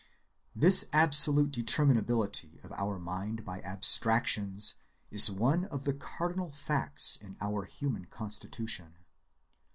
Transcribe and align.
This 0.55 0.89
absolute 0.91 1.51
determinability 1.51 2.63
of 2.65 2.71
our 2.71 2.97
mind 2.97 3.45
by 3.45 3.61
abstractions 3.61 4.79
is 5.11 5.29
one 5.29 5.65
of 5.65 5.83
the 5.83 5.93
cardinal 5.93 6.49
facts 6.49 7.15
in 7.17 7.37
our 7.39 7.65
human 7.65 8.05
constitution. 8.05 8.95